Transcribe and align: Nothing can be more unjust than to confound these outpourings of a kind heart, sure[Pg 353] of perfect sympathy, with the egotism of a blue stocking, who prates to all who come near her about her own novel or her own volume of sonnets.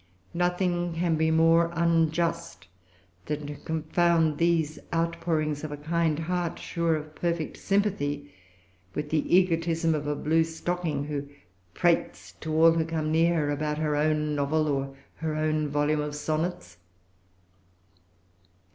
Nothing 0.33 0.95
can 0.95 1.15
be 1.15 1.29
more 1.29 1.69
unjust 1.75 2.67
than 3.27 3.45
to 3.45 3.53
confound 3.53 4.39
these 4.39 4.79
outpourings 4.91 5.63
of 5.63 5.71
a 5.71 5.77
kind 5.77 6.17
heart, 6.17 6.55
sure[Pg 6.55 6.73
353] 7.13 7.13
of 7.13 7.15
perfect 7.15 7.57
sympathy, 7.57 8.33
with 8.95 9.11
the 9.11 9.35
egotism 9.37 9.93
of 9.93 10.07
a 10.07 10.15
blue 10.15 10.43
stocking, 10.43 11.03
who 11.03 11.29
prates 11.75 12.31
to 12.41 12.51
all 12.51 12.71
who 12.71 12.83
come 12.85 13.11
near 13.11 13.35
her 13.45 13.51
about 13.51 13.77
her 13.77 13.95
own 13.95 14.33
novel 14.33 14.67
or 14.67 14.97
her 15.17 15.35
own 15.35 15.67
volume 15.67 16.01
of 16.01 16.15
sonnets. 16.15 16.77